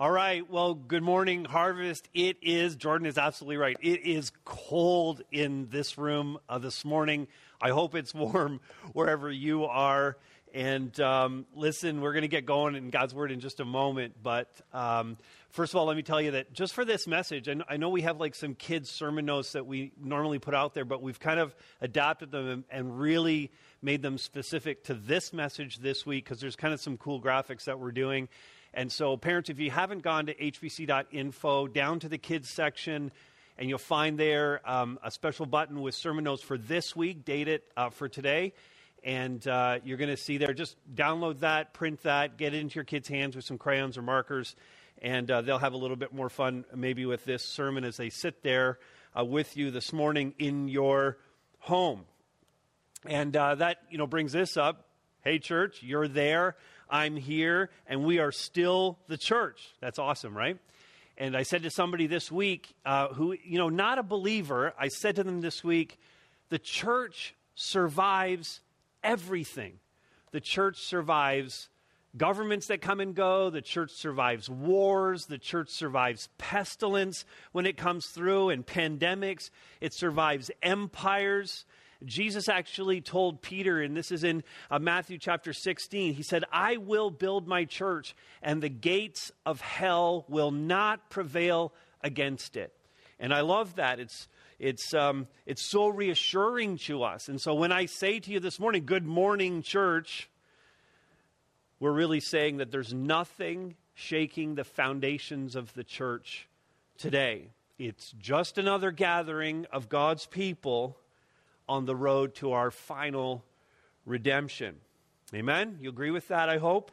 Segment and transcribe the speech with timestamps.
[0.00, 0.50] All right.
[0.50, 2.08] Well, good morning, Harvest.
[2.14, 3.76] It is, Jordan is absolutely right.
[3.82, 7.28] It is cold in this room uh, this morning.
[7.60, 8.62] I hope it's warm
[8.94, 10.16] wherever you are.
[10.54, 14.14] And um, listen, we're going to get going in God's Word in just a moment.
[14.22, 15.18] But um,
[15.50, 17.90] first of all, let me tell you that just for this message, I, I know
[17.90, 21.20] we have like some kids' sermon notes that we normally put out there, but we've
[21.20, 26.24] kind of adapted them and, and really made them specific to this message this week
[26.24, 28.30] because there's kind of some cool graphics that we're doing.
[28.72, 33.10] And so, parents, if you haven't gone to hbc.info, down to the kids section,
[33.58, 37.48] and you'll find there um, a special button with sermon notes for this week, date
[37.48, 38.52] it uh, for today.
[39.02, 42.76] And uh, you're going to see there, just download that, print that, get it into
[42.76, 44.54] your kids' hands with some crayons or markers,
[45.02, 48.10] and uh, they'll have a little bit more fun maybe with this sermon as they
[48.10, 48.78] sit there
[49.18, 51.18] uh, with you this morning in your
[51.58, 52.04] home.
[53.06, 54.86] And uh, that, you know, brings this up.
[55.22, 56.56] Hey, church, you're there.
[56.90, 59.60] I'm here, and we are still the church.
[59.80, 60.58] That's awesome, right?
[61.16, 64.88] And I said to somebody this week uh, who, you know, not a believer, I
[64.88, 65.98] said to them this week,
[66.48, 68.60] the church survives
[69.04, 69.78] everything.
[70.32, 71.68] The church survives
[72.16, 73.50] governments that come and go.
[73.50, 75.26] The church survives wars.
[75.26, 79.50] The church survives pestilence when it comes through and pandemics.
[79.80, 81.64] It survives empires.
[82.04, 86.78] Jesus actually told Peter, and this is in uh, Matthew chapter 16, he said, I
[86.78, 92.72] will build my church, and the gates of hell will not prevail against it.
[93.18, 94.00] And I love that.
[94.00, 97.28] It's, it's, um, it's so reassuring to us.
[97.28, 100.30] And so when I say to you this morning, Good morning, church,
[101.80, 106.48] we're really saying that there's nothing shaking the foundations of the church
[106.96, 107.48] today.
[107.78, 110.98] It's just another gathering of God's people
[111.70, 113.44] on the road to our final
[114.04, 114.74] redemption.
[115.32, 115.78] Amen?
[115.80, 116.90] You agree with that, I hope?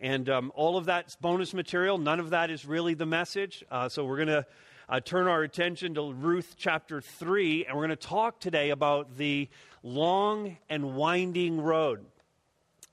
[0.00, 1.98] And um, all of that's bonus material.
[1.98, 3.64] None of that is really the message.
[3.72, 4.46] Uh, so we're going to
[4.88, 9.16] uh, turn our attention to Ruth chapter 3, and we're going to talk today about
[9.16, 9.48] the
[9.82, 12.06] long and winding road.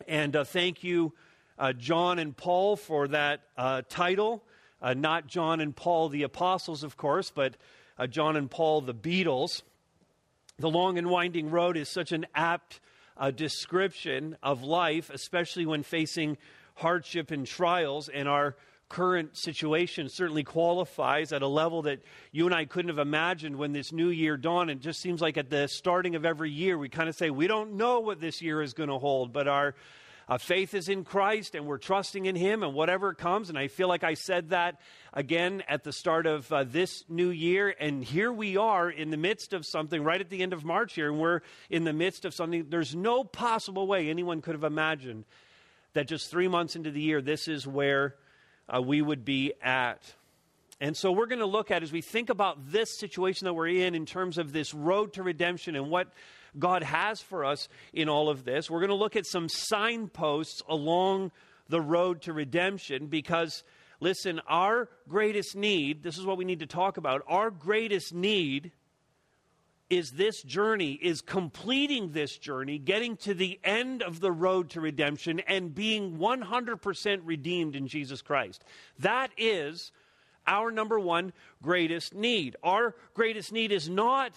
[0.08, 1.14] And uh, thank you,
[1.60, 4.44] uh, John and Paul, for that uh, title.
[4.82, 7.58] Uh, not John and Paul, the apostles, of course, but
[8.10, 9.62] John and Paul, the Beatles.
[10.60, 12.80] The long and winding road is such an apt
[13.16, 16.36] uh, description of life, especially when facing
[16.74, 18.10] hardship and trials.
[18.10, 18.56] And our
[18.90, 22.02] current situation certainly qualifies at a level that
[22.32, 24.72] you and I couldn't have imagined when this new year dawned.
[24.72, 27.46] It just seems like at the starting of every year, we kind of say, we
[27.46, 29.76] don't know what this year is going to hold, but our
[30.30, 33.50] uh, faith is in Christ and we're trusting in Him and whatever comes.
[33.50, 34.80] And I feel like I said that
[35.14, 37.74] again at the start of uh, this new year.
[37.80, 40.94] And here we are in the midst of something right at the end of March
[40.94, 42.68] here, and we're in the midst of something.
[42.70, 45.26] There's no possible way anyone could have imagined
[45.94, 48.16] that just three months into the year, this is where
[48.68, 50.02] uh, we would be at.
[50.80, 53.70] And so we're going to look at as we think about this situation that we're
[53.70, 56.14] in in terms of this road to redemption and what
[56.60, 58.70] God has for us in all of this.
[58.70, 61.32] We're going to look at some signposts along
[61.70, 63.64] the road to redemption because,
[64.00, 68.72] listen, our greatest need, this is what we need to talk about, our greatest need
[69.90, 74.82] is this journey, is completing this journey, getting to the end of the road to
[74.82, 78.64] redemption and being 100% redeemed in Jesus Christ.
[79.00, 79.92] That is
[80.46, 82.56] our number one greatest need.
[82.64, 84.34] Our greatest need is not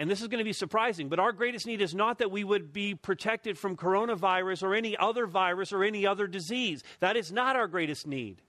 [0.00, 2.42] and this is going to be surprising, but our greatest need is not that we
[2.42, 6.82] would be protected from coronavirus or any other virus or any other disease.
[7.00, 8.40] That is not our greatest need.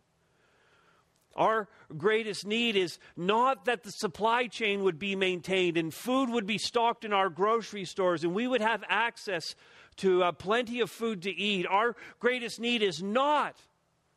[1.35, 1.67] Our
[1.97, 6.57] greatest need is not that the supply chain would be maintained and food would be
[6.57, 9.53] stocked in our grocery stores and we would have access
[9.97, 11.67] to uh, plenty of food to eat.
[11.67, 13.57] Our greatest need is not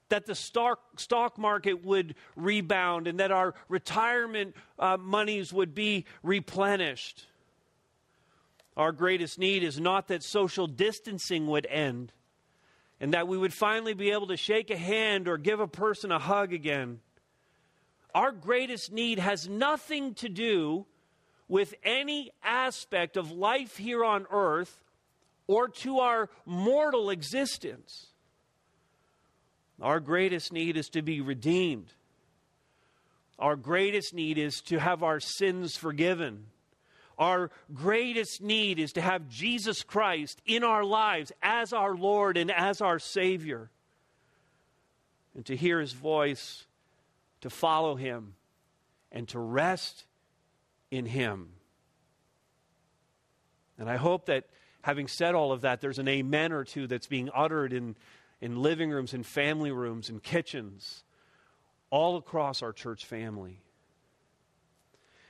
[0.08, 6.04] that the stock, stock market would rebound and that our retirement uh, monies would be
[6.22, 7.26] replenished.
[8.76, 12.12] Our greatest need is not that social distancing would end
[13.00, 16.12] and that we would finally be able to shake a hand or give a person
[16.12, 17.00] a hug again.
[18.14, 20.86] Our greatest need has nothing to do
[21.48, 24.80] with any aspect of life here on earth
[25.46, 28.06] or to our mortal existence.
[29.80, 31.92] Our greatest need is to be redeemed.
[33.38, 36.46] Our greatest need is to have our sins forgiven.
[37.18, 42.50] Our greatest need is to have Jesus Christ in our lives as our Lord and
[42.50, 43.70] as our Savior.
[45.34, 46.64] And to hear His voice,
[47.40, 48.34] to follow Him,
[49.10, 50.04] and to rest
[50.90, 51.50] in Him.
[53.78, 54.44] And I hope that
[54.82, 57.96] having said all of that, there's an amen or two that's being uttered in
[58.40, 61.04] in living rooms in family rooms in kitchens
[61.90, 63.60] all across our church family.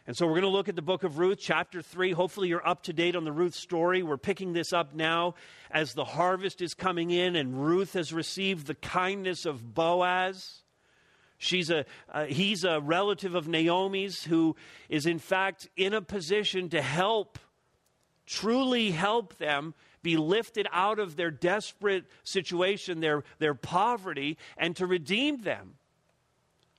[0.07, 2.13] And so we're going to look at the book of Ruth, chapter 3.
[2.13, 4.03] Hopefully, you're up to date on the Ruth story.
[4.03, 5.35] We're picking this up now
[5.71, 10.63] as the harvest is coming in, and Ruth has received the kindness of Boaz.
[11.39, 14.57] She's a, uh, he's a relative of Naomi's who
[14.91, 17.39] is, in fact, in a position to help,
[18.27, 19.73] truly help them
[20.05, 25.75] be lifted out of their desperate situation, their, their poverty, and to redeem them.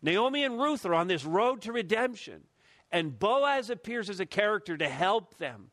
[0.02, 2.44] Naomi and Ruth are on this road to redemption.
[2.92, 5.72] And Boaz appears as a character to help them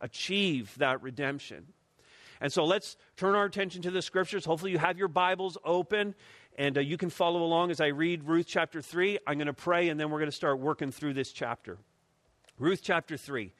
[0.00, 1.66] achieve that redemption.
[2.40, 4.44] And so let's turn our attention to the scriptures.
[4.44, 6.14] Hopefully, you have your Bibles open
[6.56, 9.18] and uh, you can follow along as I read Ruth chapter 3.
[9.26, 11.78] I'm going to pray and then we're going to start working through this chapter.
[12.58, 13.52] Ruth chapter 3.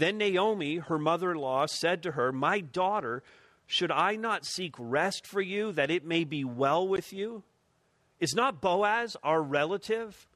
[0.00, 3.22] Then Naomi, her mother in law, said to her, My daughter,
[3.66, 7.44] should I not seek rest for you that it may be well with you?
[8.18, 10.26] Is not Boaz our relative?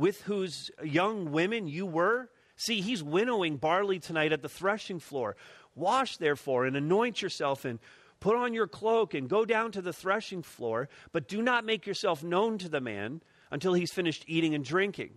[0.00, 2.30] with whose young women you were?
[2.56, 5.36] See, he's winnowing barley tonight at the threshing floor.
[5.74, 7.78] Wash, therefore, and anoint yourself, and
[8.18, 11.86] put on your cloak, and go down to the threshing floor, but do not make
[11.86, 15.10] yourself known to the man until he's finished eating and drinking.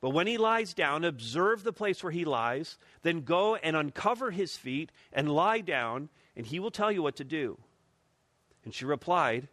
[0.00, 4.30] But when he lies down, observe the place where he lies, then go and uncover
[4.30, 7.58] his feet and lie down, and he will tell you what to do.
[8.64, 9.48] And she replied,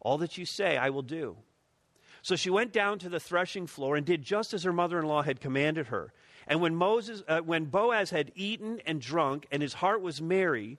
[0.00, 1.36] All that you say I will do.
[2.22, 5.06] So she went down to the threshing floor and did just as her mother in
[5.06, 6.12] law had commanded her.
[6.46, 10.78] And when, Moses, uh, when Boaz had eaten and drunk, and his heart was merry,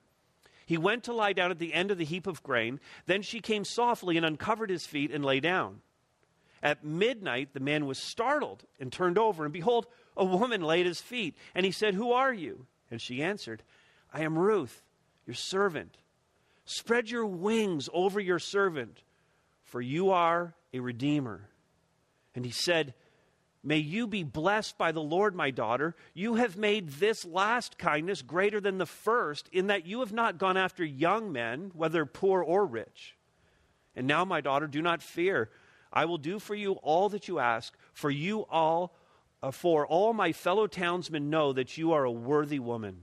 [0.66, 2.80] he went to lie down at the end of the heap of grain.
[3.06, 5.80] Then she came softly and uncovered his feet and lay down.
[6.62, 9.86] At midnight, the man was startled and turned over, and behold,
[10.16, 11.36] a woman lay at his feet.
[11.54, 12.66] And he said, Who are you?
[12.90, 13.62] And she answered,
[14.12, 14.82] I am Ruth,
[15.26, 15.96] your servant.
[16.64, 19.02] Spread your wings over your servant,
[19.64, 21.48] for you are a redeemer.
[22.34, 22.94] And he said,
[23.64, 25.94] May you be blessed by the Lord, my daughter.
[26.14, 30.38] You have made this last kindness greater than the first, in that you have not
[30.38, 33.16] gone after young men, whether poor or rich.
[33.94, 35.50] And now, my daughter, do not fear.
[35.92, 38.94] I will do for you all that you ask, for you all,
[39.42, 43.02] uh, for all my fellow townsmen know that you are a worthy woman.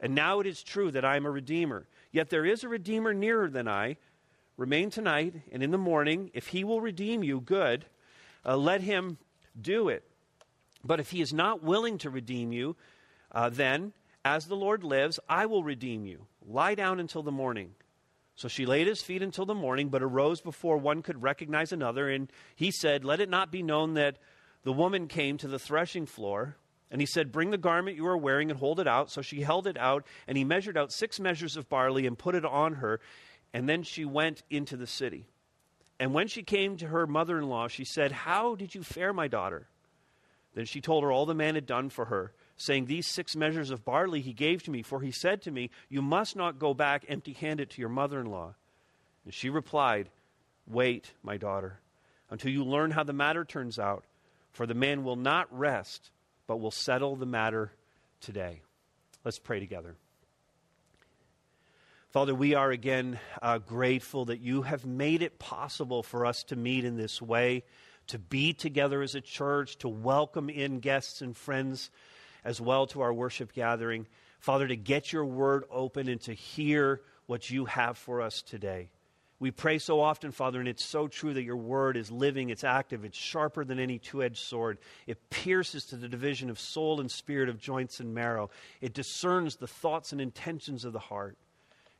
[0.00, 1.86] And now it is true that I am a redeemer.
[2.12, 3.96] Yet there is a redeemer nearer than I
[4.60, 7.86] Remain tonight, and in the morning, if he will redeem you, good,
[8.44, 9.16] uh, let him
[9.58, 10.04] do it.
[10.84, 12.76] But if he is not willing to redeem you,
[13.32, 16.26] uh, then, as the Lord lives, I will redeem you.
[16.46, 17.70] Lie down until the morning.
[18.40, 22.08] So she laid his feet until the morning, but arose before one could recognize another.
[22.08, 24.16] And he said, Let it not be known that
[24.62, 26.56] the woman came to the threshing floor.
[26.90, 29.10] And he said, Bring the garment you are wearing and hold it out.
[29.10, 32.34] So she held it out, and he measured out six measures of barley and put
[32.34, 32.98] it on her.
[33.52, 35.26] And then she went into the city.
[35.98, 39.12] And when she came to her mother in law, she said, How did you fare,
[39.12, 39.68] my daughter?
[40.54, 43.70] Then she told her all the man had done for her, saying, These six measures
[43.70, 46.74] of barley he gave to me, for he said to me, You must not go
[46.74, 48.54] back empty handed to your mother in law.
[49.24, 50.10] And she replied,
[50.66, 51.80] Wait, my daughter,
[52.28, 54.04] until you learn how the matter turns out,
[54.52, 56.10] for the man will not rest,
[56.46, 57.72] but will settle the matter
[58.20, 58.60] today.
[59.24, 59.96] Let's pray together.
[62.10, 66.56] Father, we are again uh, grateful that you have made it possible for us to
[66.56, 67.62] meet in this way,
[68.08, 71.90] to be together as a church, to welcome in guests and friends
[72.44, 74.06] as well to our worship gathering.
[74.38, 78.90] Father, to get your word open and to hear what you have for us today.
[79.38, 82.62] We pray so often, Father, and it's so true that your word is living, it's
[82.62, 84.76] active, it's sharper than any two edged sword.
[85.06, 88.50] It pierces to the division of soul and spirit, of joints and marrow.
[88.82, 91.38] It discerns the thoughts and intentions of the heart.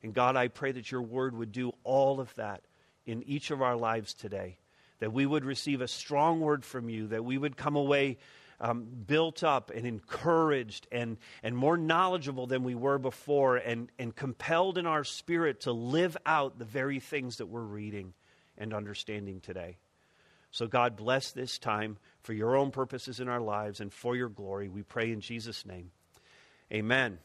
[0.03, 2.63] And God, I pray that your word would do all of that
[3.07, 4.59] in each of our lives today.
[4.99, 8.19] That we would receive a strong word from you, that we would come away
[8.61, 14.15] um, built up and encouraged and, and more knowledgeable than we were before, and, and
[14.15, 18.13] compelled in our spirit to live out the very things that we're reading
[18.59, 19.79] and understanding today.
[20.51, 24.29] So, God, bless this time for your own purposes in our lives and for your
[24.29, 24.69] glory.
[24.69, 25.91] We pray in Jesus' name.
[26.73, 27.19] Amen.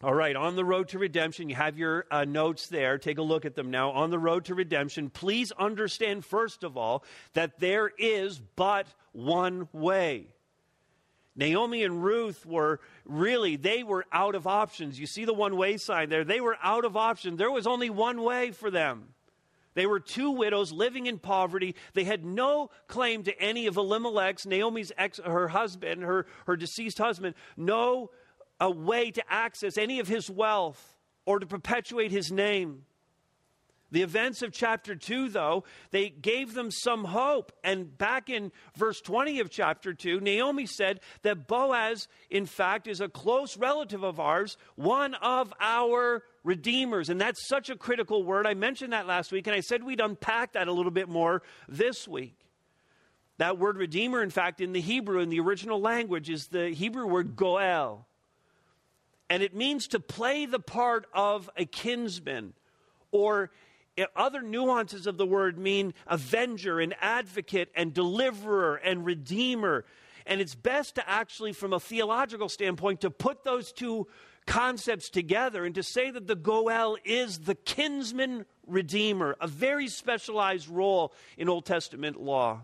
[0.00, 2.98] All right, on the road to redemption, you have your uh, notes there.
[2.98, 3.90] Take a look at them now.
[3.90, 9.68] On the road to redemption, please understand, first of all, that there is but one
[9.72, 10.28] way.
[11.38, 14.98] Naomi and Ruth were really, they were out of options.
[14.98, 16.24] You see the one way sign there.
[16.24, 17.38] They were out of options.
[17.38, 19.14] There was only one way for them.
[19.74, 21.76] They were two widows living in poverty.
[21.94, 26.98] They had no claim to any of Elimelech's, Naomi's ex, her husband, her, her deceased
[26.98, 28.10] husband, no
[28.60, 32.82] a way to access any of his wealth or to perpetuate his name.
[33.90, 37.52] The events of chapter 2, though, they gave them some hope.
[37.64, 43.00] And back in verse 20 of chapter 2, Naomi said that Boaz, in fact, is
[43.00, 47.08] a close relative of ours, one of our redeemers.
[47.08, 48.46] And that's such a critical word.
[48.46, 51.42] I mentioned that last week, and I said we'd unpack that a little bit more
[51.66, 52.36] this week.
[53.38, 57.06] That word redeemer, in fact, in the Hebrew, in the original language, is the Hebrew
[57.06, 58.06] word goel.
[59.30, 62.52] And it means to play the part of a kinsman
[63.10, 63.50] or
[64.16, 69.84] other nuances of the word mean avenger and advocate and deliverer and redeemer.
[70.26, 74.06] And it's best to actually, from a theological standpoint, to put those two
[74.46, 80.68] concepts together and to say that the Goel is the kinsman redeemer, a very specialized
[80.68, 82.62] role in Old Testament law.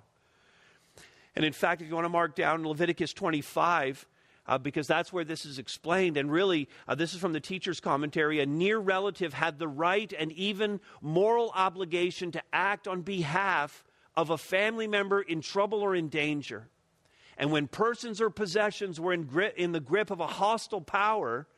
[1.37, 4.07] And in fact, if you want to mark down Leviticus 25,
[4.47, 6.17] uh, because that's where this is explained.
[6.17, 8.41] And really, uh, this is from the teacher's commentary.
[8.41, 13.85] A near relative had the right and even moral obligation to act on behalf
[14.17, 16.69] of a family member in trouble or in danger.
[17.37, 21.49] And when persons or possessions were in, in the grip of a hostile power,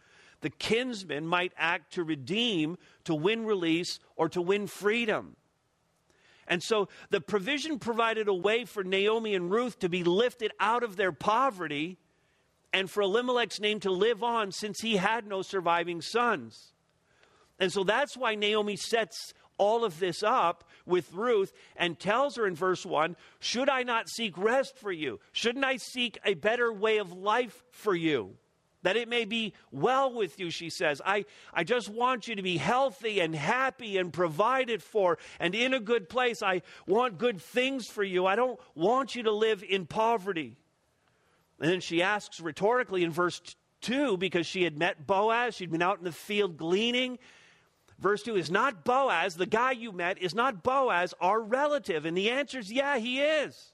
[0.40, 5.36] the kinsman might act to redeem, to win release, or to win freedom.
[6.48, 10.82] And so the provision provided a way for Naomi and Ruth to be lifted out
[10.82, 11.98] of their poverty
[12.72, 16.72] and for Elimelech's name to live on since he had no surviving sons.
[17.58, 22.46] And so that's why Naomi sets all of this up with Ruth and tells her
[22.46, 25.20] in verse 1 Should I not seek rest for you?
[25.32, 28.34] Shouldn't I seek a better way of life for you?
[28.82, 31.02] That it may be well with you, she says.
[31.04, 35.74] I, I just want you to be healthy and happy and provided for and in
[35.74, 36.42] a good place.
[36.42, 38.26] I want good things for you.
[38.26, 40.56] I don't want you to live in poverty.
[41.60, 43.40] And then she asks rhetorically in verse
[43.82, 47.18] 2 because she had met Boaz, she'd been out in the field gleaning.
[47.98, 52.04] Verse 2 is not Boaz, the guy you met, is not Boaz our relative?
[52.04, 53.72] And the answer is yeah, he is.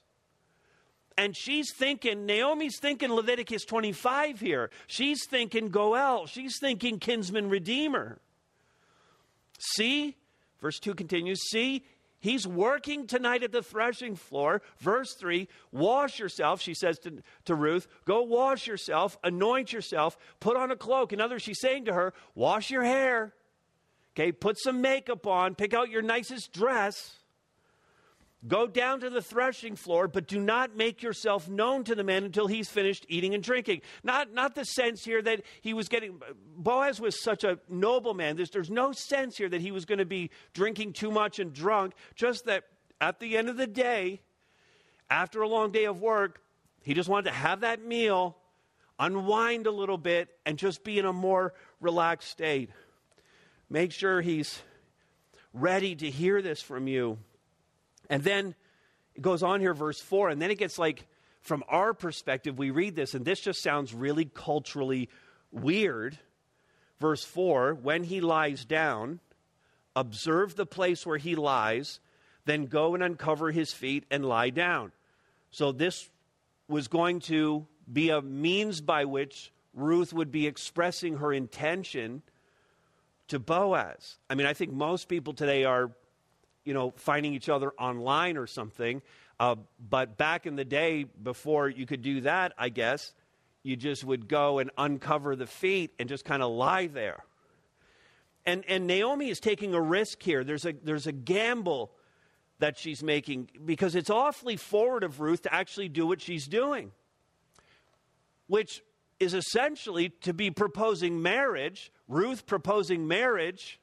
[1.17, 4.71] And she's thinking, Naomi's thinking Leviticus 25 here.
[4.87, 6.25] She's thinking Goel.
[6.25, 8.19] She's thinking kinsman redeemer.
[9.59, 10.15] See,
[10.59, 11.85] verse 2 continues, see,
[12.23, 14.61] He's working tonight at the threshing floor.
[14.79, 17.85] Verse 3 Wash yourself, she says to, to Ruth.
[18.05, 21.11] Go wash yourself, anoint yourself, put on a cloak.
[21.11, 23.33] In other she's saying to her, Wash your hair.
[24.15, 27.17] Okay, put some makeup on, pick out your nicest dress.
[28.45, 32.25] Go down to the threshing floor, but do not make yourself known to the man
[32.25, 33.81] until he's finished eating and drinking.
[34.03, 36.19] Not, not the sense here that he was getting.
[36.57, 38.35] Boaz was such a noble man.
[38.35, 41.53] There's, there's no sense here that he was going to be drinking too much and
[41.53, 41.93] drunk.
[42.15, 42.65] Just that
[42.99, 44.19] at the end of the day,
[45.09, 46.41] after a long day of work,
[46.83, 48.35] he just wanted to have that meal,
[48.99, 52.71] unwind a little bit, and just be in a more relaxed state.
[53.69, 54.61] Make sure he's
[55.53, 57.19] ready to hear this from you.
[58.09, 58.55] And then
[59.15, 61.05] it goes on here, verse 4, and then it gets like,
[61.41, 65.09] from our perspective, we read this, and this just sounds really culturally
[65.51, 66.17] weird.
[66.99, 69.19] Verse 4 When he lies down,
[69.95, 71.99] observe the place where he lies,
[72.45, 74.91] then go and uncover his feet and lie down.
[75.51, 76.09] So this
[76.67, 82.21] was going to be a means by which Ruth would be expressing her intention
[83.27, 84.17] to Boaz.
[84.29, 85.91] I mean, I think most people today are
[86.63, 89.01] you know, finding each other online or something.
[89.39, 89.55] Uh,
[89.89, 93.13] but back in the day, before you could do that, I guess,
[93.63, 97.23] you just would go and uncover the feet and just kind of lie there.
[98.45, 100.43] And, and Naomi is taking a risk here.
[100.43, 101.91] There's a, there's a gamble
[102.59, 106.91] that she's making because it's awfully forward of Ruth to actually do what she's doing,
[108.47, 108.83] which
[109.19, 113.79] is essentially to be proposing marriage, Ruth proposing marriage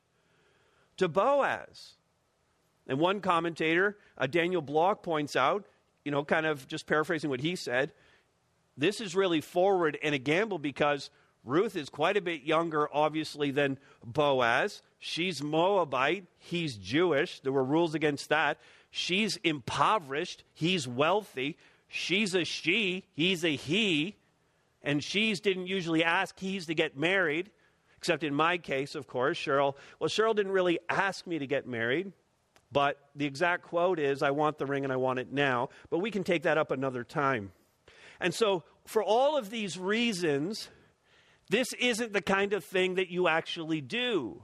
[0.99, 1.95] to Boaz.
[2.91, 5.65] And one commentator, uh, Daniel Block, points out,
[6.05, 7.93] you know, kind of just paraphrasing what he said,
[8.77, 11.09] this is really forward and a gamble because
[11.45, 14.83] Ruth is quite a bit younger, obviously, than Boaz.
[14.99, 16.27] She's Moabite.
[16.37, 17.39] He's Jewish.
[17.39, 18.59] There were rules against that.
[18.91, 20.43] She's impoverished.
[20.53, 21.59] He's wealthy.
[21.87, 23.05] She's a she.
[23.13, 24.17] He's a he.
[24.83, 27.53] And she's didn't usually ask he's to get married,
[27.99, 29.39] except in my case, of course.
[29.39, 32.13] Cheryl, well, Cheryl didn't really ask me to get married.
[32.73, 35.71] But the exact quote is, I want the ring and I want it now.
[35.91, 37.53] But we can take that up another time.
[38.21, 40.69] And so, for all of these reasons,
[41.49, 44.43] this isn't the kind of thing that you actually do.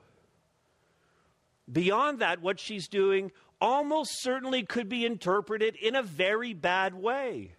[1.71, 7.53] Beyond that, what she's doing almost certainly could be interpreted in a very bad way.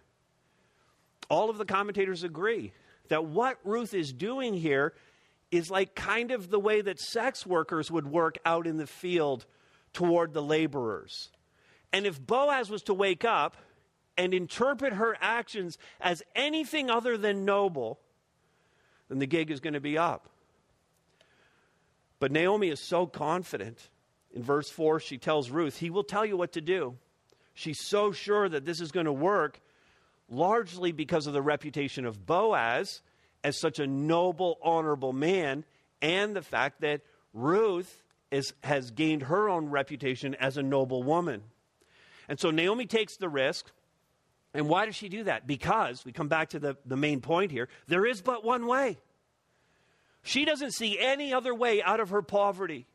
[1.30, 2.72] All of the commentators agree
[3.08, 4.94] that what Ruth is doing here
[5.50, 9.46] is like kind of the way that sex workers would work out in the field
[9.92, 11.30] toward the laborers.
[11.92, 13.56] And if Boaz was to wake up
[14.16, 17.98] and interpret her actions as anything other than noble,
[19.08, 20.28] then the gig is going to be up.
[22.20, 23.88] But Naomi is so confident.
[24.34, 26.96] In verse 4, she tells Ruth, He will tell you what to do.
[27.54, 29.60] She's so sure that this is going to work,
[30.28, 33.00] largely because of the reputation of Boaz
[33.42, 35.64] as such a noble, honorable man,
[36.02, 37.00] and the fact that
[37.32, 41.42] Ruth is, has gained her own reputation as a noble woman.
[42.28, 43.70] And so Naomi takes the risk.
[44.54, 45.46] And why does she do that?
[45.46, 48.98] Because, we come back to the, the main point here, there is but one way.
[50.22, 52.86] She doesn't see any other way out of her poverty.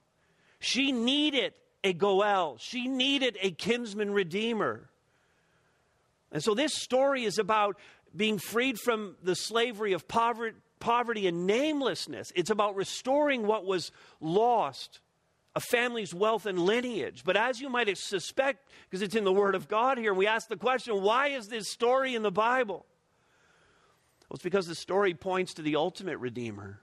[0.59, 4.89] She needed a Goel, she needed a kinsman redeemer.
[6.31, 7.77] And so this story is about
[8.15, 12.31] being freed from the slavery of poverty, poverty and namelessness.
[12.35, 14.99] It's about restoring what was lost
[15.55, 17.23] a family's wealth and lineage.
[17.23, 20.47] But as you might suspect, because it's in the Word of God here, we ask
[20.47, 22.85] the question why is this story in the Bible?
[24.29, 26.79] Well, it's because the story points to the ultimate Redeemer.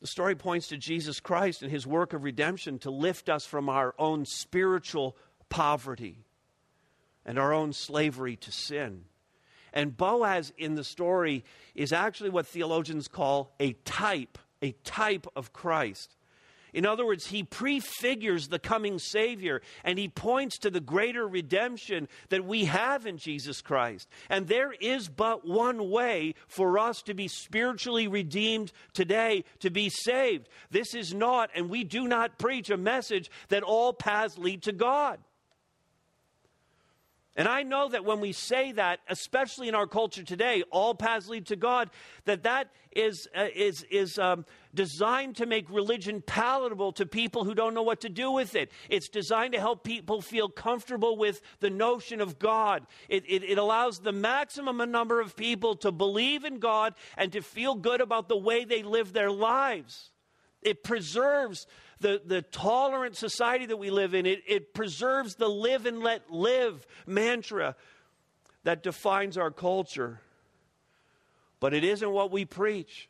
[0.00, 3.68] The story points to Jesus Christ and his work of redemption to lift us from
[3.68, 5.16] our own spiritual
[5.48, 6.24] poverty
[7.26, 9.04] and our own slavery to sin.
[9.72, 15.52] And Boaz in the story is actually what theologians call a type, a type of
[15.52, 16.14] Christ.
[16.72, 22.08] In other words, he prefigures the coming Savior and he points to the greater redemption
[22.28, 24.08] that we have in Jesus Christ.
[24.28, 29.88] And there is but one way for us to be spiritually redeemed today, to be
[29.88, 30.48] saved.
[30.70, 34.72] This is not, and we do not preach a message that all paths lead to
[34.72, 35.18] God.
[37.38, 41.28] And I know that when we say that, especially in our culture today, all paths
[41.28, 41.88] lead to God,
[42.24, 47.54] that that is, uh, is, is um, designed to make religion palatable to people who
[47.54, 48.72] don't know what to do with it.
[48.88, 52.84] It's designed to help people feel comfortable with the notion of God.
[53.08, 57.40] It, it, it allows the maximum number of people to believe in God and to
[57.40, 60.10] feel good about the way they live their lives.
[60.62, 61.66] It preserves
[62.00, 64.26] the, the tolerant society that we live in.
[64.26, 67.76] It, it preserves the live and let live mantra
[68.64, 70.20] that defines our culture.
[71.60, 73.08] But it isn't what we preach.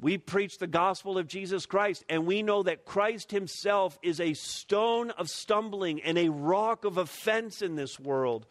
[0.00, 4.34] We preach the gospel of Jesus Christ, and we know that Christ Himself is a
[4.34, 8.46] stone of stumbling and a rock of offense in this world.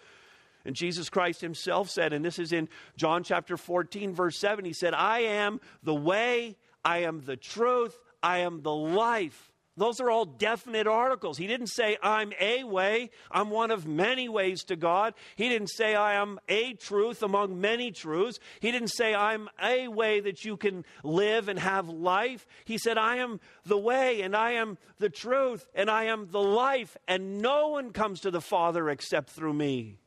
[0.66, 4.74] And Jesus Christ Himself said, and this is in John chapter 14, verse 7, He
[4.74, 9.52] said, I am the way, I am the truth, I am the life.
[9.78, 11.38] Those are all definite articles.
[11.38, 15.16] He didn't say, I'm a way, I'm one of many ways to God.
[15.36, 18.40] He didn't say, I am a truth among many truths.
[18.62, 22.48] He didn't say, I'm a way that you can live and have life.
[22.64, 26.42] He said, I am the way, and I am the truth, and I am the
[26.42, 29.98] life, and no one comes to the Father except through me.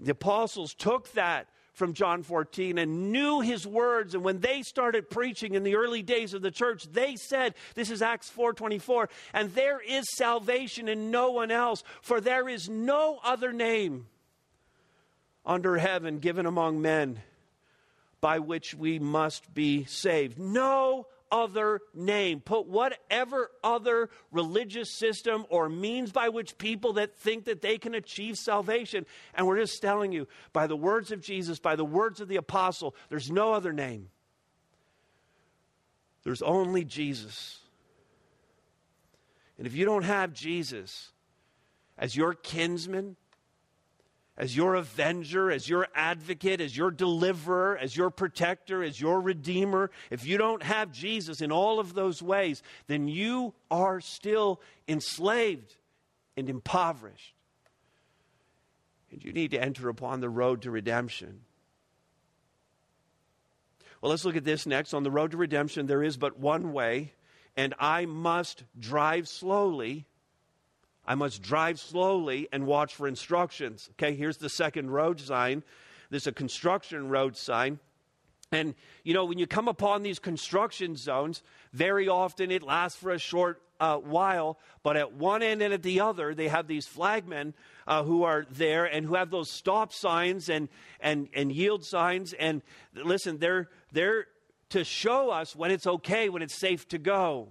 [0.00, 4.14] The apostles took that from John 14 and knew his words.
[4.14, 7.90] And when they started preaching in the early days of the church they said this
[7.90, 13.20] is Acts 4:24 and there is salvation in no one else for there is no
[13.24, 14.08] other name
[15.46, 17.22] under heaven given among men
[18.20, 20.38] by which we must be saved.
[20.38, 22.40] No other name.
[22.40, 27.94] Put whatever other religious system or means by which people that think that they can
[27.94, 29.06] achieve salvation.
[29.34, 32.36] And we're just telling you, by the words of Jesus, by the words of the
[32.36, 34.08] apostle, there's no other name.
[36.24, 37.60] There's only Jesus.
[39.56, 41.10] And if you don't have Jesus
[41.96, 43.16] as your kinsman,
[44.38, 49.90] as your avenger, as your advocate, as your deliverer, as your protector, as your redeemer,
[50.10, 55.74] if you don't have Jesus in all of those ways, then you are still enslaved
[56.36, 57.34] and impoverished.
[59.10, 61.40] And you need to enter upon the road to redemption.
[64.00, 64.94] Well, let's look at this next.
[64.94, 67.12] On the road to redemption, there is but one way,
[67.56, 70.06] and I must drive slowly
[71.08, 73.88] I must drive slowly and watch for instructions.
[73.92, 75.62] Okay, here's the second road sign.
[76.10, 77.78] This is a construction road sign.
[78.52, 81.42] And, you know, when you come upon these construction zones,
[81.72, 85.82] very often it lasts for a short uh, while, but at one end and at
[85.82, 87.54] the other, they have these flagmen
[87.86, 90.68] uh, who are there and who have those stop signs and,
[91.00, 92.34] and, and yield signs.
[92.34, 92.60] And
[92.94, 94.26] listen, they're, they're
[94.70, 97.48] to show us when it's okay, when it's safe to go.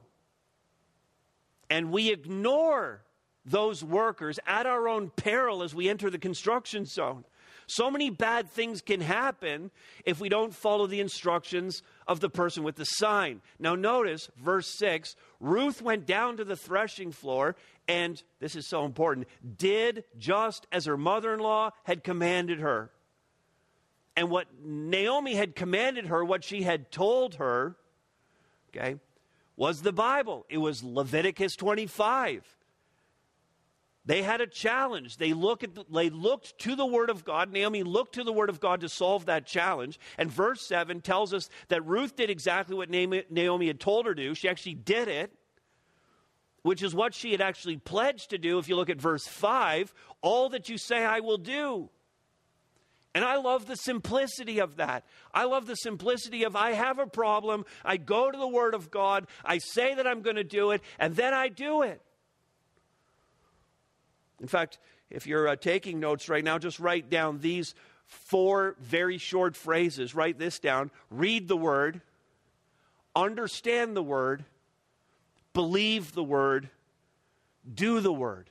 [1.71, 3.01] And we ignore
[3.47, 7.23] those workers at our own peril as we enter the construction zone.
[7.69, 9.71] So many bad things can happen
[10.05, 13.41] if we don't follow the instructions of the person with the sign.
[13.59, 17.55] Now, notice verse 6 Ruth went down to the threshing floor
[17.87, 22.89] and, this is so important, did just as her mother in law had commanded her.
[24.15, 27.75] And what Naomi had commanded her, what she had told her,
[28.69, 28.95] okay,
[29.55, 30.45] was the Bible.
[30.49, 32.43] It was Leviticus 25.
[34.07, 35.17] They had a challenge.
[35.17, 37.51] They, look at the, they looked to the Word of God.
[37.51, 39.99] Naomi looked to the Word of God to solve that challenge.
[40.17, 44.23] And verse 7 tells us that Ruth did exactly what Naomi had told her to
[44.29, 44.33] do.
[44.33, 45.33] She actually did it,
[46.61, 48.59] which is what she had actually pledged to do.
[48.59, 51.89] If you look at verse 5, all that you say I will do.
[53.13, 55.03] And I love the simplicity of that.
[55.33, 58.89] I love the simplicity of I have a problem, I go to the Word of
[58.89, 62.01] God, I say that I'm going to do it, and then I do it.
[64.41, 67.73] In fact, if you're uh, taking notes right now, just write down these
[68.05, 70.15] four very short phrases.
[70.15, 72.01] Write this down read the Word,
[73.15, 74.45] understand the Word,
[75.53, 76.69] believe the Word,
[77.73, 78.49] do the Word.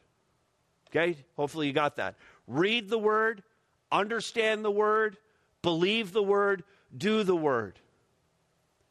[0.90, 1.16] Okay?
[1.36, 2.16] Hopefully you got that.
[2.46, 3.42] Read the Word,
[3.90, 5.16] understand the Word,
[5.62, 6.64] believe the Word,
[6.96, 7.78] do the Word.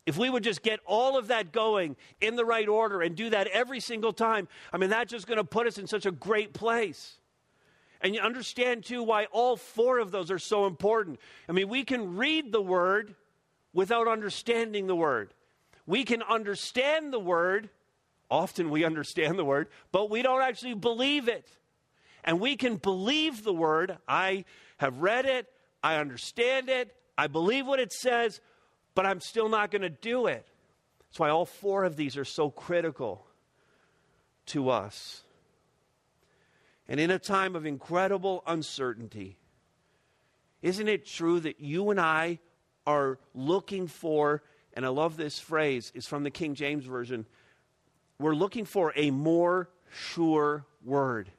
[0.05, 3.29] If we would just get all of that going in the right order and do
[3.31, 6.11] that every single time, I mean, that's just going to put us in such a
[6.11, 7.17] great place.
[8.01, 11.19] And you understand, too, why all four of those are so important.
[11.49, 13.15] I mean, we can read the Word
[13.73, 15.33] without understanding the Word.
[15.87, 17.69] We can understand the Word,
[18.29, 21.47] often we understand the Word, but we don't actually believe it.
[22.23, 23.97] And we can believe the Word.
[24.07, 24.45] I
[24.77, 25.47] have read it,
[25.81, 28.39] I understand it, I believe what it says,
[28.95, 30.47] but I'm still not going to do it.
[31.10, 33.25] That's why all four of these are so critical
[34.47, 35.21] to us.
[36.88, 39.38] And in a time of incredible uncertainty,
[40.62, 42.39] isn't it true that you and I
[42.88, 47.25] are looking for, and I love this phrase, it's from the King James Version,
[48.19, 51.29] we're looking for a more sure word.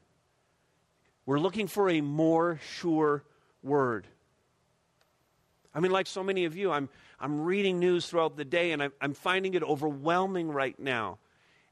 [1.25, 3.25] We're looking for a more sure
[3.63, 4.07] word.
[5.75, 8.83] I mean, like so many of you, I'm, I'm reading news throughout the day and
[8.83, 11.19] I'm, I'm finding it overwhelming right now.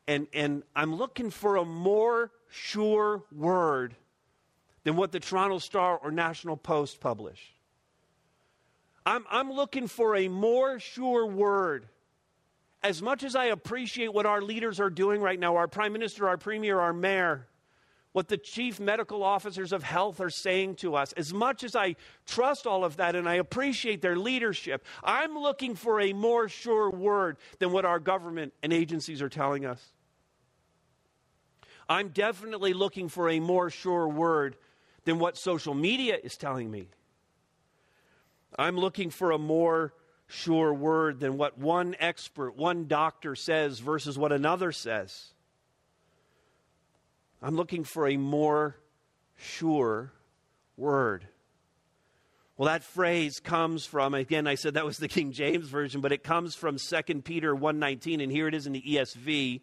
[0.06, 3.94] And, and I'm looking for a more sure word
[4.84, 7.54] than what the Toronto Star or National Post publish.
[9.06, 11.86] I'm, I'm looking for a more sure word.
[12.82, 16.28] As much as I appreciate what our leaders are doing right now, our prime minister,
[16.28, 17.46] our premier, our mayor,
[18.14, 21.12] what the chief medical officers of health are saying to us.
[21.14, 21.96] As much as I
[22.26, 26.88] trust all of that and I appreciate their leadership, I'm looking for a more sure
[26.88, 29.84] word than what our government and agencies are telling us.
[31.88, 34.56] I'm definitely looking for a more sure word
[35.04, 36.86] than what social media is telling me.
[38.56, 39.92] I'm looking for a more
[40.28, 45.33] sure word than what one expert, one doctor says versus what another says.
[47.44, 48.74] I'm looking for a more
[49.36, 50.14] sure
[50.78, 51.28] word.
[52.56, 56.10] Well, that phrase comes from, again, I said that was the King James Version, but
[56.10, 59.60] it comes from 2 Peter 1.19, and here it is in the ESV,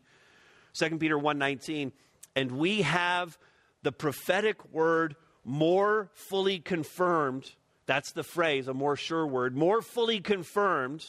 [0.76, 1.92] 2 Peter 1.19.
[2.36, 3.40] And we have
[3.82, 7.52] the prophetic word more fully confirmed.
[7.88, 9.58] That's the phrase, a more sure word.
[9.58, 11.04] More fully confirmed.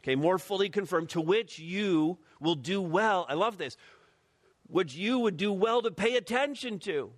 [0.00, 3.24] Okay, more fully confirmed, to which you will do well.
[3.26, 3.78] I love this
[4.68, 7.12] which you would do well to pay attention to.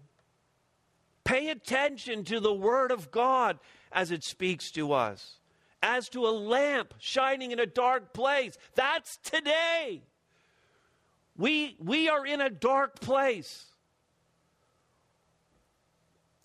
[1.25, 3.59] Pay attention to the Word of God
[3.91, 5.41] as it speaks to us,
[5.83, 8.57] as to a lamp shining in a dark place.
[8.75, 10.03] That's today.
[11.37, 13.67] We, we are in a dark place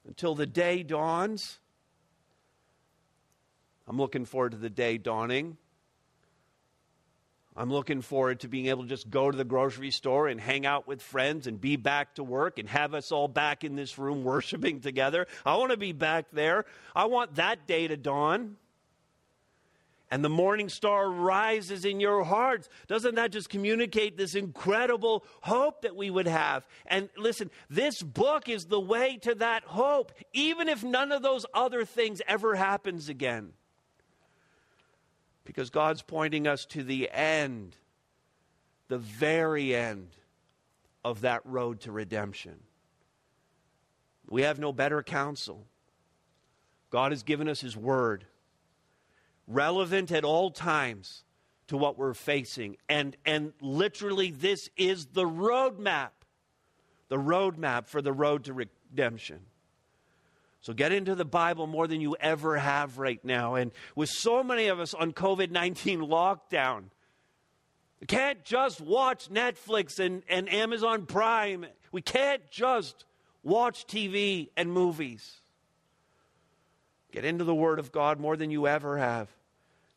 [0.08, 1.60] until the day dawns.
[3.88, 5.58] I'm looking forward to the day dawning
[7.56, 10.66] I'm looking forward to being able to just go to the grocery store and hang
[10.66, 13.98] out with friends and be back to work and have us all back in this
[13.98, 15.28] room worshiping together.
[15.46, 16.66] I want to be back there.
[16.96, 18.56] I want that day to dawn.
[20.10, 22.68] And the morning star rises in your hearts.
[22.88, 26.68] Doesn't that just communicate this incredible hope that we would have?
[26.86, 31.46] And listen, this book is the way to that hope, even if none of those
[31.54, 33.54] other things ever happens again
[35.46, 37.76] because God's pointing us to the end,
[38.88, 40.10] the very end
[41.04, 42.60] of that road to redemption.
[44.30, 45.66] We have no better counsel.
[46.90, 48.26] God has given us His Word,
[49.48, 51.24] relevant at all times
[51.68, 52.78] to what we're facing.
[52.88, 56.10] And, and literally, this is the roadmap,
[57.08, 59.40] the roadmap for the road to redemption.
[60.62, 63.56] So get into the Bible more than you ever have right now.
[63.56, 66.84] And with so many of us on COVID 19 lockdown,
[68.00, 71.66] we can't just watch Netflix and, and Amazon Prime.
[71.92, 73.06] We can't just
[73.44, 75.40] watch TV and movies.
[77.12, 79.30] Get into the Word of God more than you ever have.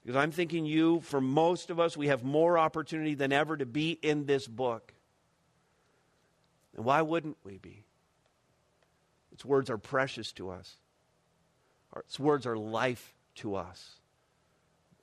[0.03, 3.64] Because I'm thinking you, for most of us, we have more opportunity than ever to
[3.64, 4.92] be in this book.
[6.77, 7.85] And why wouldn't we be?
[9.35, 10.77] Its words are precious to us.
[11.97, 14.01] Its words are life to us.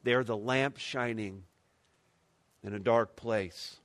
[0.04, 1.44] They're the lamp shining
[2.64, 3.76] in a dark place.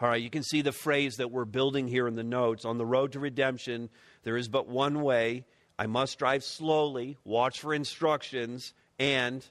[0.00, 2.64] All right, you can see the phrase that we're building here in the notes.
[2.64, 3.90] On the road to redemption,
[4.22, 5.44] there is but one way.
[5.78, 9.44] I must drive slowly, watch for instructions, and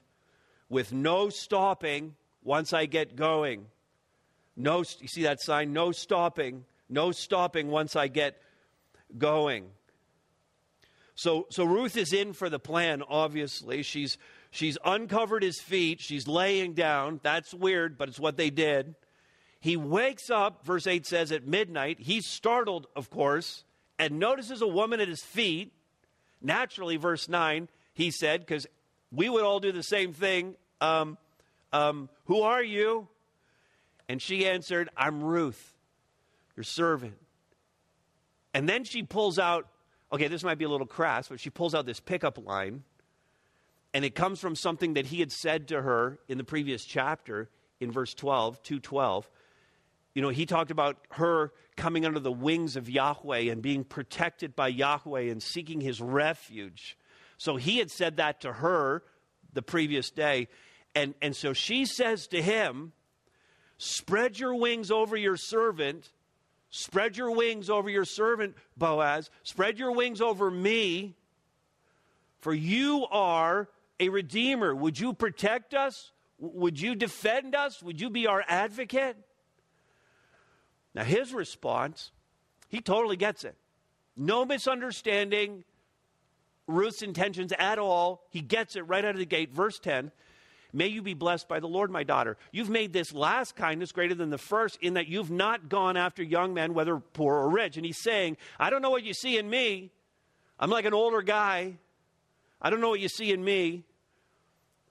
[0.68, 3.66] with no stopping once I get going.
[4.56, 5.72] No, you see that sign?
[5.72, 6.64] No stopping.
[6.88, 8.40] No stopping once I get
[9.16, 9.70] going.
[11.14, 13.82] So, so Ruth is in for the plan, obviously.
[13.82, 14.18] She's,
[14.52, 16.00] she's uncovered his feet.
[16.00, 17.18] She's laying down.
[17.24, 18.94] That's weird, but it's what they did.
[19.58, 21.98] He wakes up, verse 8 says, at midnight.
[21.98, 23.64] He's startled, of course,
[23.98, 25.72] and notices a woman at his feet.
[26.40, 28.68] Naturally, verse 9, he said, because
[29.10, 30.54] we would all do the same thing.
[30.80, 31.18] Um,
[31.72, 33.08] um, who are you?
[34.08, 35.74] And she answered, I'm Ruth,
[36.56, 37.16] your servant.
[38.54, 39.68] And then she pulls out,
[40.12, 42.82] okay, this might be a little crass, but she pulls out this pickup line.
[43.94, 47.48] And it comes from something that he had said to her in the previous chapter
[47.80, 49.30] in verse 12, 212.
[50.14, 54.56] You know, he talked about her coming under the wings of Yahweh and being protected
[54.56, 56.98] by Yahweh and seeking his refuge.
[57.36, 59.04] So he had said that to her
[59.52, 60.48] the previous day.
[60.94, 62.92] And, and so she says to him,
[63.78, 66.10] Spread your wings over your servant.
[66.70, 69.30] Spread your wings over your servant, Boaz.
[69.42, 71.14] Spread your wings over me,
[72.40, 74.74] for you are a redeemer.
[74.74, 76.12] Would you protect us?
[76.38, 77.82] Would you defend us?
[77.82, 79.16] Would you be our advocate?
[80.94, 82.12] Now, his response,
[82.68, 83.56] he totally gets it.
[84.16, 85.64] No misunderstanding,
[86.66, 88.24] Ruth's intentions at all.
[88.30, 89.52] He gets it right out of the gate.
[89.52, 90.12] Verse 10
[90.72, 92.36] May you be blessed by the Lord, my daughter.
[92.52, 96.22] You've made this last kindness greater than the first, in that you've not gone after
[96.22, 97.76] young men, whether poor or rich.
[97.76, 99.90] And he's saying, I don't know what you see in me.
[100.60, 101.78] I'm like an older guy.
[102.60, 103.84] I don't know what you see in me.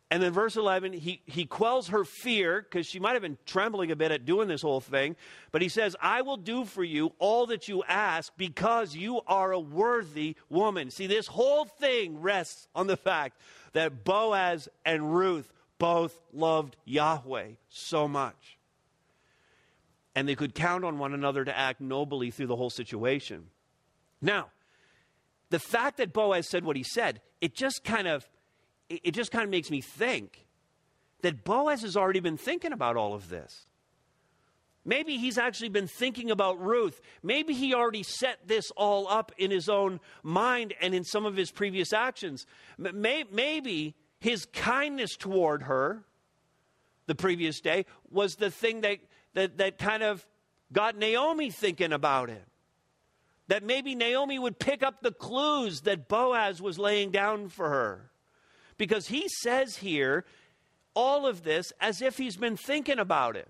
[0.10, 3.92] And then verse 11, he, he quells her fear because she might have been trembling
[3.92, 5.18] a bit at doing this whole thing.
[5.52, 9.52] But he says, I will do for you all that you ask because you are
[9.52, 10.92] a worthy woman.
[10.92, 13.42] See, this whole thing rests on the fact
[13.74, 18.58] that Boaz and Ruth both loved Yahweh so much.
[20.16, 23.48] And they could count on one another to act nobly through the whole situation.
[24.22, 24.48] Now,
[25.50, 28.28] the fact that Boaz said what he said, it just kind of
[28.90, 30.46] it just kind of makes me think
[31.22, 33.66] that Boaz has already been thinking about all of this.
[34.86, 37.02] Maybe he's actually been thinking about Ruth.
[37.22, 41.36] Maybe he already set this all up in his own mind and in some of
[41.36, 42.46] his previous actions.
[42.78, 46.04] Maybe his kindness toward her
[47.06, 49.00] the previous day was the thing that,
[49.34, 50.26] that, that kind of
[50.72, 52.44] got Naomi thinking about it.
[53.48, 58.12] That maybe Naomi would pick up the clues that Boaz was laying down for her
[58.78, 60.26] because he says here
[60.94, 63.48] all of this as if he's been thinking about it.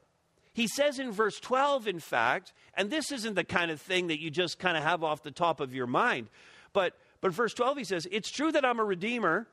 [0.53, 4.19] He says in verse 12, in fact, and this isn't the kind of thing that
[4.19, 6.29] you just kind of have off the top of your mind,
[6.73, 9.47] but, but verse 12, he says, It's true that I'm a redeemer,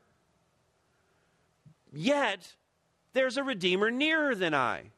[1.94, 2.54] yet
[3.12, 4.90] there's a redeemer nearer than I.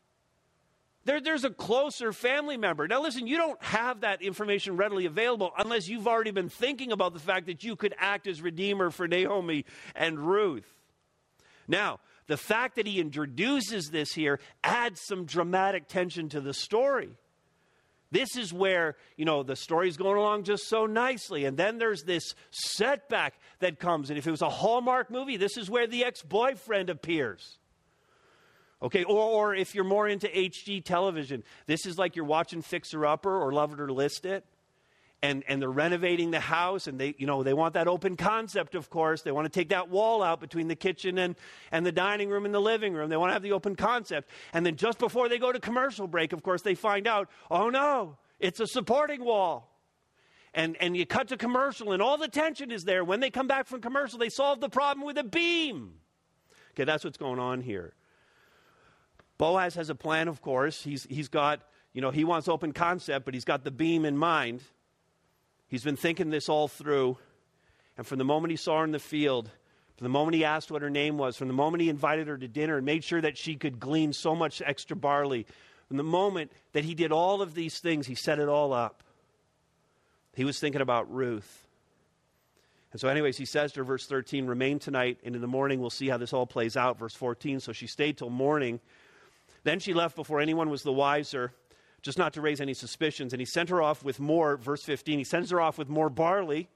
[1.04, 2.88] There, there's a closer family member.
[2.88, 7.14] Now, listen, you don't have that information readily available unless you've already been thinking about
[7.14, 10.66] the fact that you could act as redeemer for Naomi and Ruth.
[11.68, 17.11] Now, the fact that he introduces this here adds some dramatic tension to the story.
[18.11, 21.45] This is where, you know, the story's going along just so nicely.
[21.45, 24.11] And then there's this setback that comes.
[24.11, 27.59] And if it was a Hallmark movie, this is where the ex boyfriend appears.
[28.83, 33.07] Okay, or, or if you're more into HD television, this is like you're watching Fixer
[33.07, 34.45] Upper or Love It or List It.
[35.22, 38.74] And, and they're renovating the house and they you know they want that open concept
[38.74, 39.22] of course.
[39.22, 41.37] They want to take that wall out between the kitchen and,
[41.72, 43.09] and the dining room and the living room.
[43.09, 44.31] They want to have the open concept.
[44.52, 47.70] And then just before they go to commercial break of course they find out oh
[47.70, 49.72] no it's a supporting wall.
[50.52, 53.02] And, and you cut to commercial and all the tension is there.
[53.02, 55.94] When they come back from commercial they solve the problem with a beam.
[56.72, 57.94] Okay that's what's going on here.
[59.38, 60.83] Boaz has a plan, of course.
[60.83, 64.16] He's, he's got, you know, he wants open concept, but he's got the beam in
[64.16, 64.62] mind.
[65.68, 67.18] He's been thinking this all through.
[67.96, 69.50] And from the moment he saw her in the field,
[69.96, 72.37] from the moment he asked what her name was, from the moment he invited her
[72.37, 75.46] to dinner and made sure that she could glean so much extra barley,
[75.88, 79.02] from the moment that he did all of these things, he set it all up.
[80.35, 81.66] He was thinking about Ruth.
[82.92, 85.81] And so, anyways, he says to her, verse 13, remain tonight, and in the morning
[85.81, 86.98] we'll see how this all plays out.
[86.98, 88.81] Verse 14, so she stayed till morning.
[89.64, 91.52] Then she left before anyone was the wiser,
[92.07, 93.35] just not to raise any suspicions.
[93.35, 96.09] And he sent her off with more, verse 15, he sends her off with more
[96.09, 96.69] barley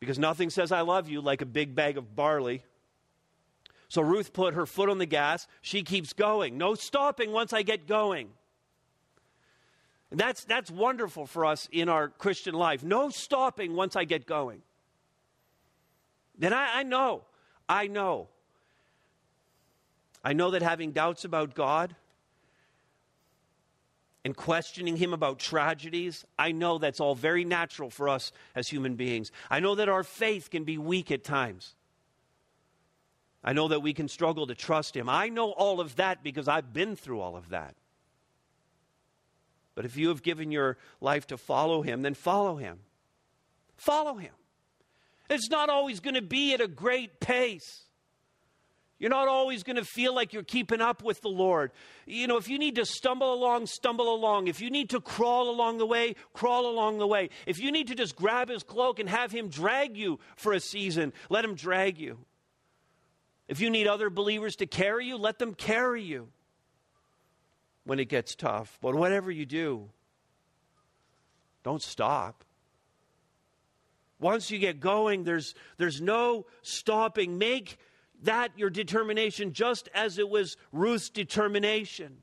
[0.00, 2.64] because nothing says I love you like a big bag of barley.
[3.88, 5.46] So Ruth put her foot on the gas.
[5.60, 6.56] She keeps going.
[6.56, 8.30] No stopping once I get going.
[10.10, 12.82] That's, that's wonderful for us in our Christian life.
[12.82, 14.62] No stopping once I get going.
[16.38, 17.24] Then I, I know,
[17.68, 18.28] I know.
[20.24, 21.94] I know that having doubts about God,
[24.24, 28.94] and questioning him about tragedies, I know that's all very natural for us as human
[28.94, 29.32] beings.
[29.50, 31.74] I know that our faith can be weak at times.
[33.44, 35.08] I know that we can struggle to trust him.
[35.08, 37.74] I know all of that because I've been through all of that.
[39.74, 42.78] But if you have given your life to follow him, then follow him.
[43.76, 44.32] Follow him.
[45.28, 47.81] It's not always going to be at a great pace.
[49.02, 51.72] You're not always going to feel like you're keeping up with the Lord.
[52.06, 54.46] You know, if you need to stumble along, stumble along.
[54.46, 57.30] If you need to crawl along the way, crawl along the way.
[57.44, 60.60] If you need to just grab his cloak and have him drag you for a
[60.60, 62.16] season, let him drag you.
[63.48, 66.28] If you need other believers to carry you, let them carry you
[67.82, 68.78] when it gets tough.
[68.80, 69.88] But whatever you do,
[71.64, 72.44] don't stop.
[74.20, 77.36] Once you get going, there's, there's no stopping.
[77.36, 77.78] Make
[78.22, 82.18] that your determination just as it was Ruth's determination.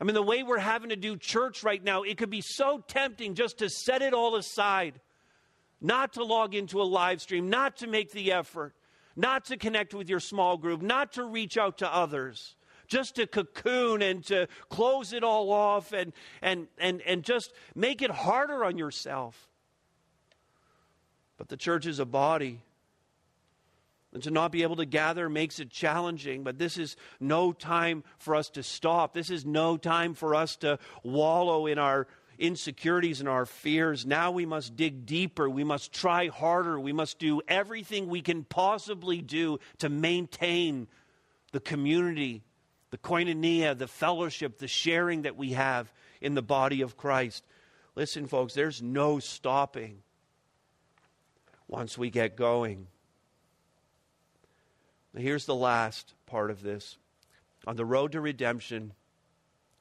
[0.00, 2.82] I mean, the way we're having to do church right now, it could be so
[2.86, 4.98] tempting just to set it all aside,
[5.80, 8.74] not to log into a live stream, not to make the effort,
[9.14, 13.26] not to connect with your small group, not to reach out to others, just to
[13.26, 18.64] cocoon and to close it all off and, and, and, and just make it harder
[18.64, 19.48] on yourself.
[21.36, 22.62] But the church is a body.
[24.12, 28.02] And to not be able to gather makes it challenging, but this is no time
[28.18, 29.14] for us to stop.
[29.14, 34.04] This is no time for us to wallow in our insecurities and our fears.
[34.04, 35.48] Now we must dig deeper.
[35.48, 36.80] We must try harder.
[36.80, 40.88] We must do everything we can possibly do to maintain
[41.52, 42.42] the community,
[42.90, 47.44] the koinonia, the fellowship, the sharing that we have in the body of Christ.
[47.94, 50.02] Listen, folks, there's no stopping
[51.68, 52.86] once we get going.
[55.16, 56.96] Here's the last part of this.
[57.66, 58.92] On the road to redemption,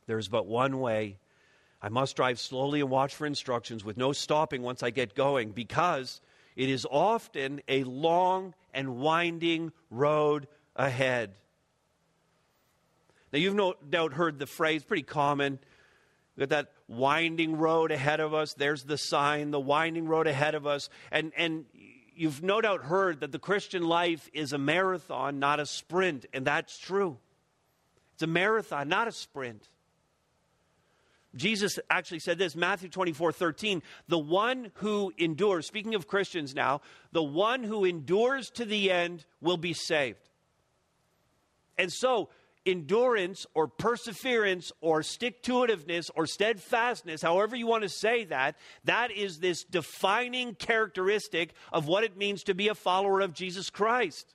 [0.08, 1.18] there's but one way.
[1.82, 5.52] I must drive slowly and watch for instructions with no stopping once I get going
[5.52, 6.20] because
[6.56, 11.36] it is often a long and winding road ahead.
[13.32, 15.60] Now, you've no doubt heard the phrase, pretty common.
[16.38, 18.54] Got that winding road ahead of us.
[18.54, 20.90] There's the sign, the winding road ahead of us.
[21.12, 21.66] And, and
[22.20, 26.46] you've no doubt heard that the Christian life is a marathon, not a sprint, and
[26.46, 27.18] that's true.
[28.14, 29.70] It's a marathon, not a sprint.
[31.34, 33.82] Jesus actually said this, Matthew 24, 13.
[34.10, 36.82] The one who endures, speaking of Christians now,
[37.14, 40.30] the one who endures to the end will be saved.
[41.78, 42.28] And so,
[42.70, 48.56] endurance or perseverance or stick to itiveness or steadfastness, however you want to say that,
[48.86, 53.70] that is this defining characteristic of what it means to be a follower of Jesus
[53.70, 54.34] Christ.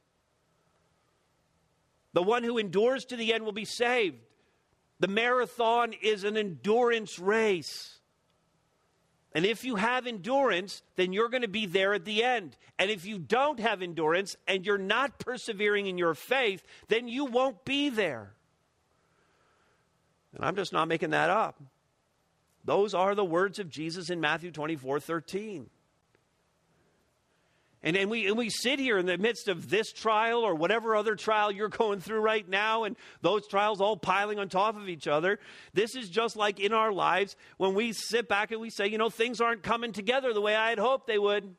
[2.13, 4.19] The one who endures to the end will be saved.
[5.01, 7.99] The marathon is an endurance race.
[9.35, 12.57] And if you have endurance, then you're going to be there at the end.
[12.79, 17.25] And if you don't have endurance and you're not persevering in your faith, then you
[17.25, 18.33] won't be there.
[20.35, 21.61] And I'm just not making that up.
[22.65, 25.69] Those are the words of Jesus in Matthew 24 13.
[27.85, 30.97] And, and, we, and we sit here in the midst of this trial or whatever
[30.97, 34.89] other trial you're going through right now, and those trials all piling on top of
[34.89, 35.39] each other.
[35.75, 38.97] This is just like in our lives when we sit back and we say, you
[38.97, 41.55] know, things aren't coming together the way I had hoped they would.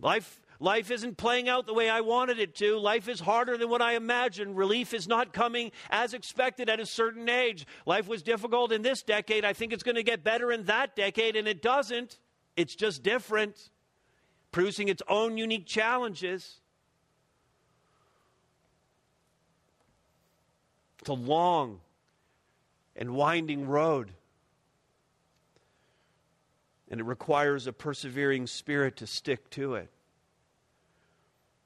[0.00, 2.78] Life, life isn't playing out the way I wanted it to.
[2.78, 4.56] Life is harder than what I imagined.
[4.56, 7.64] Relief is not coming as expected at a certain age.
[7.86, 9.44] Life was difficult in this decade.
[9.44, 12.18] I think it's going to get better in that decade, and it doesn't.
[12.56, 13.70] It's just different
[14.52, 16.60] producing its own unique challenges.
[21.00, 21.80] It's a long
[22.96, 24.10] and winding road.
[26.90, 29.90] And it requires a persevering spirit to stick to it.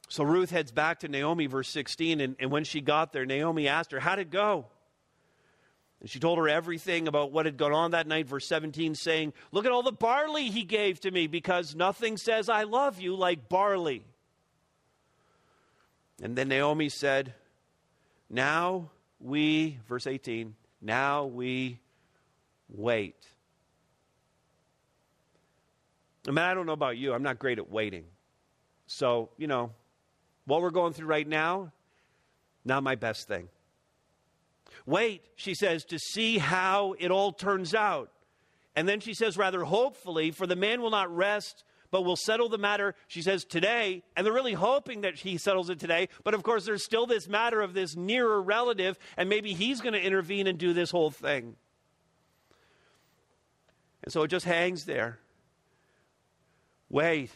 [0.09, 3.69] So Ruth heads back to Naomi, verse 16, and, and when she got there, Naomi
[3.69, 4.67] asked her, How'd it go?
[6.01, 9.33] And she told her everything about what had gone on that night, verse 17, saying,
[9.53, 13.15] Look at all the barley he gave to me, because nothing says I love you
[13.15, 14.05] like barley.
[16.23, 17.35] And then Naomi said,
[18.31, 18.91] Now
[19.21, 21.79] we, verse 18, now we
[22.71, 23.27] wait.
[26.27, 27.13] I mean, I don't know about you.
[27.13, 28.05] I'm not great at waiting.
[28.87, 29.71] So, you know,
[30.47, 31.73] what we're going through right now,
[32.65, 33.49] not my best thing.
[34.87, 38.11] Wait, she says, to see how it all turns out.
[38.77, 42.49] And then she says, rather hopefully, for the man will not rest, but will settle
[42.49, 44.03] the matter, she says, today.
[44.17, 46.09] And they're really hoping that he settles it today.
[46.23, 49.95] But of course, there's still this matter of this nearer relative, and maybe he's going
[49.95, 51.57] to intervene and do this whole thing.
[54.03, 55.19] And so it just hangs there.
[56.89, 57.31] Wait.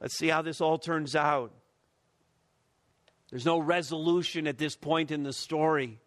[0.00, 1.52] Let's see how this all turns out.
[3.30, 6.00] There's no resolution at this point in the story.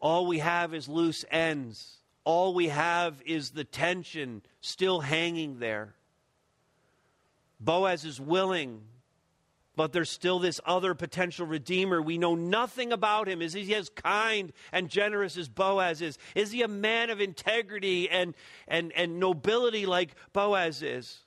[0.00, 1.98] All we have is loose ends.
[2.24, 5.94] All we have is the tension still hanging there.
[7.60, 8.82] Boaz is willing,
[9.76, 12.02] but there's still this other potential redeemer.
[12.02, 13.40] We know nothing about him.
[13.40, 16.18] Is he as kind and generous as Boaz is?
[16.34, 18.34] Is he a man of integrity and,
[18.66, 21.24] and, and nobility like Boaz is?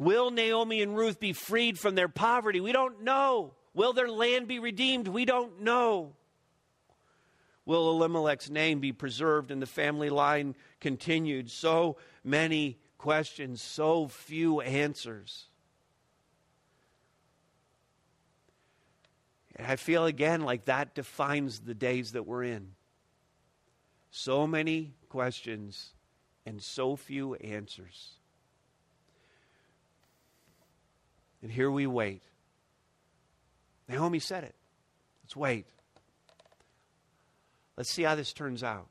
[0.00, 2.58] Will Naomi and Ruth be freed from their poverty?
[2.58, 3.52] We don't know.
[3.74, 5.06] Will their land be redeemed?
[5.06, 6.14] We don't know.
[7.66, 11.50] Will Elimelech's name be preserved and the family line continued?
[11.50, 15.48] So many questions, so few answers.
[19.54, 22.68] And I feel again like that defines the days that we're in.
[24.10, 25.90] So many questions
[26.46, 28.14] and so few answers.
[31.42, 32.22] And here we wait.
[33.88, 34.54] Naomi said it.
[35.24, 35.66] Let's wait.
[37.76, 38.88] Let's see how this turns out.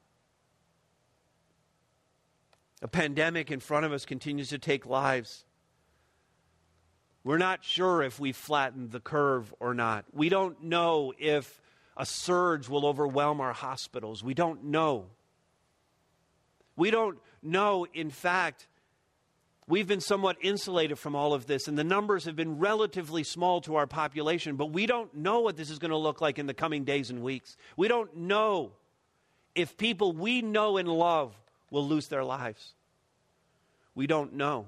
[2.81, 5.43] A pandemic in front of us continues to take lives.
[7.23, 10.05] We're not sure if we flattened the curve or not.
[10.13, 11.61] We don't know if
[11.97, 14.23] a surge will overwhelm our hospitals.
[14.23, 15.07] We don't know.
[16.77, 18.68] We don't know, in fact,
[19.69, 23.61] We've been somewhat insulated from all of this, and the numbers have been relatively small
[23.61, 26.47] to our population, but we don't know what this is going to look like in
[26.47, 27.55] the coming days and weeks.
[27.77, 28.71] We don't know
[29.53, 31.35] if people we know and love
[31.69, 32.73] will lose their lives.
[33.93, 34.65] We don't know.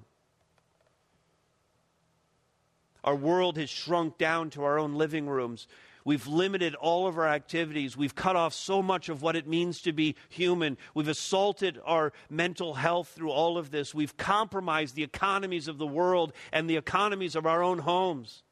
[3.03, 5.67] Our world has shrunk down to our own living rooms.
[6.03, 7.95] We've limited all of our activities.
[7.95, 10.77] We've cut off so much of what it means to be human.
[10.93, 13.93] We've assaulted our mental health through all of this.
[13.93, 18.43] We've compromised the economies of the world and the economies of our own homes.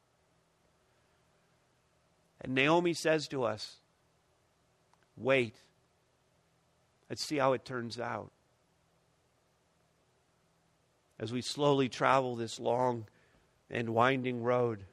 [2.40, 3.76] And Naomi says to us,
[5.16, 5.54] Wait.
[7.10, 8.30] Let's see how it turns out.
[11.18, 13.06] As we slowly travel this long
[13.68, 14.84] and winding road,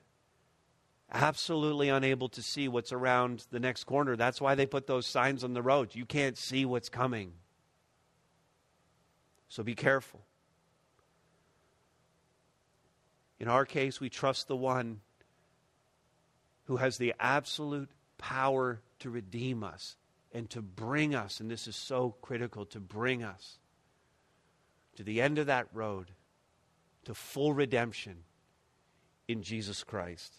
[1.12, 4.16] absolutely unable to see what's around the next corner.
[4.16, 5.96] That's why they put those signs on the road.
[5.96, 7.34] You can't see what's coming.
[9.50, 10.22] So be careful.
[13.40, 15.02] In our case, we trust the one
[16.66, 19.96] who has the absolute power to redeem us
[20.34, 23.60] and to bring us, and this is so critical, to bring us
[24.96, 26.12] to the end of that road
[27.06, 28.18] to full redemption
[29.28, 30.36] in Jesus Christ.